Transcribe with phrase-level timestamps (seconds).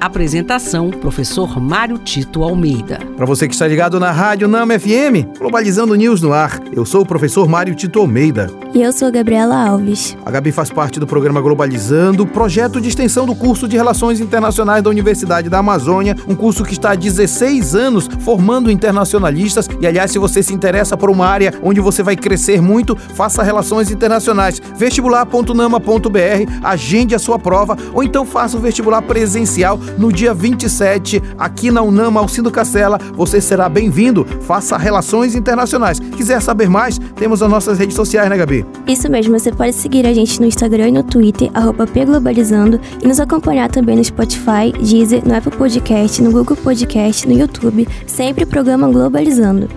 [0.00, 2.98] Apresentação: Professor Mário Tito Almeida.
[3.18, 6.58] Para você que está ligado na Rádio Nama FM, Globalizando News no ar.
[6.72, 8.50] Eu sou o professor Mário Tito Almeida.
[8.72, 10.16] E eu sou a Gabriela Alves.
[10.24, 14.82] A Gabi faz parte do programa Globalizando, projeto de extensão do curso de Relações Internacionais
[14.82, 19.68] da Universidade da Amazônia, um curso que está há 16 anos formando internacionalistas.
[19.80, 23.42] E aliás, se você se interessa por uma área onde você vai crescer muito, faça
[23.42, 24.62] Relações Internacionais.
[24.76, 31.70] vestibular.nama.br, agende a sua prova ou então faça o vestibular presencial no dia 27, aqui
[31.70, 32.98] na Unama Alcindo Castela.
[33.14, 34.26] Você será bem-vindo.
[34.42, 35.98] Faça relações internacionais.
[35.98, 38.64] Quiser saber mais, temos as nossas redes sociais, né, Gabi?
[38.86, 43.06] Isso mesmo, você pode seguir a gente no Instagram e no Twitter, arroba Pglobalizando, e
[43.06, 48.44] nos acompanhar também no Spotify, Deezer, no Apple Podcast, no Google Podcast, no YouTube, sempre
[48.46, 49.68] programa Globalizando.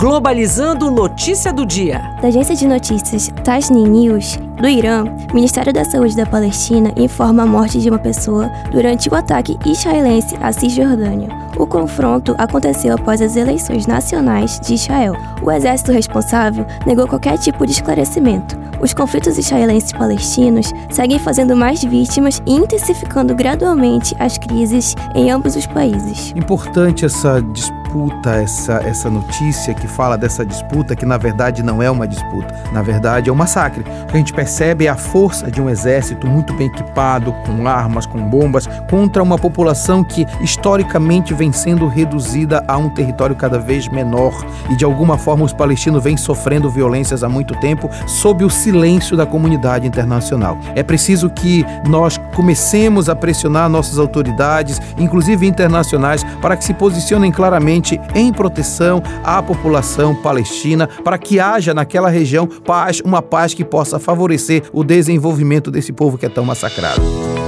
[0.00, 2.00] Globalizando Notícia do Dia.
[2.22, 7.42] Da agência de notícias Tasnim News, do Irã, o Ministério da Saúde da Palestina informa
[7.42, 11.28] a morte de uma pessoa durante o ataque israelense à Cisjordânia.
[11.58, 15.14] O confronto aconteceu após as eleições nacionais de Israel.
[15.42, 18.58] O exército responsável negou qualquer tipo de esclarecimento.
[18.80, 25.56] Os conflitos israelenses palestinos seguem fazendo mais vítimas e intensificando gradualmente as crises em ambos
[25.56, 26.32] os países.
[26.34, 31.82] Importante essa disputa disputa, essa, essa notícia que fala dessa disputa, que na verdade não
[31.82, 33.80] é uma disputa, na verdade é um massacre.
[33.80, 37.66] O que a gente percebe é a força de um exército muito bem equipado, com
[37.66, 43.58] armas, com bombas, contra uma população que historicamente vem sendo reduzida a um território cada
[43.58, 44.46] vez menor.
[44.70, 49.16] E de alguma forma os palestinos vêm sofrendo violências há muito tempo sob o silêncio
[49.16, 50.56] da comunidade internacional.
[50.76, 57.30] É preciso que nós comecemos a pressionar nossas autoridades, inclusive internacionais, para que se posicionem
[57.30, 63.62] claramente em proteção à população palestina, para que haja naquela região paz, uma paz que
[63.62, 67.39] possa favorecer o desenvolvimento desse povo que é tão massacrado.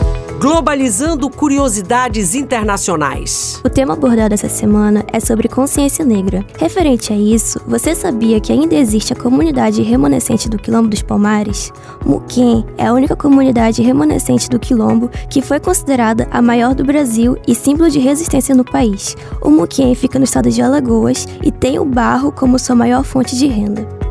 [0.42, 3.60] Globalizando curiosidades internacionais.
[3.64, 6.44] O tema abordado essa semana é sobre consciência negra.
[6.58, 11.70] Referente a isso, você sabia que ainda existe a comunidade remanescente do Quilombo dos Palmares?
[12.04, 17.38] Muquem é a única comunidade remanescente do Quilombo que foi considerada a maior do Brasil
[17.46, 19.16] e símbolo de resistência no país.
[19.40, 23.36] O Muquem fica no estado de Alagoas e tem o barro como sua maior fonte
[23.36, 24.01] de renda.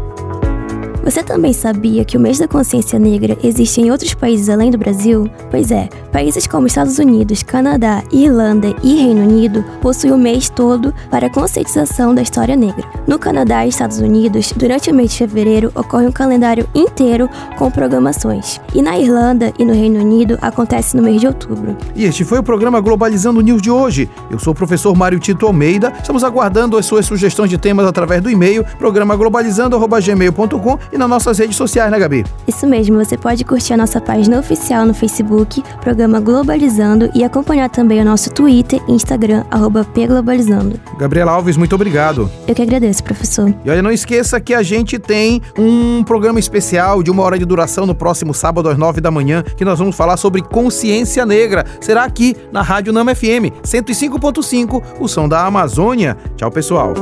[1.04, 4.78] Você também sabia que o mês da consciência negra existe em outros países além do
[4.78, 5.28] Brasil?
[5.50, 10.94] Pois é, países como Estados Unidos, Canadá, Irlanda e Reino Unido possuem o mês todo
[11.10, 12.88] para a conscientização da história negra.
[13.08, 17.72] No Canadá e Estados Unidos, durante o mês de fevereiro ocorre um calendário inteiro com
[17.72, 18.62] programações.
[18.76, 21.76] E na Irlanda e no Reino Unido acontece no mês de outubro.
[21.96, 24.08] E este foi o programa Globalizando News de hoje.
[24.30, 25.92] Eu sou o professor Mário Tito Almeida.
[26.00, 31.38] Estamos aguardando as suas sugestões de temas através do e-mail programa globalizando@gmail.com e nas nossas
[31.38, 32.26] redes sociais, né, Gabi?
[32.48, 37.70] Isso mesmo, você pode curtir a nossa página oficial no Facebook, programa Globalizando, e acompanhar
[37.70, 40.80] também o nosso Twitter e Instagram, arroba pglobalizando.
[40.98, 42.30] Gabriela Alves, muito obrigado.
[42.48, 43.54] Eu que agradeço, professor.
[43.64, 47.46] E olha, não esqueça que a gente tem um programa especial de uma hora de
[47.46, 51.66] duração no próximo sábado às nove da manhã, que nós vamos falar sobre consciência negra.
[51.80, 56.18] Será aqui na Rádio Nama FM 105.5, o som da Amazônia.
[56.36, 56.94] Tchau, pessoal.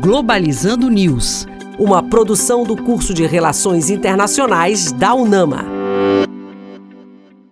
[0.00, 1.46] Globalizando News
[1.80, 5.64] uma produção do curso de Relações Internacionais da UNAMA.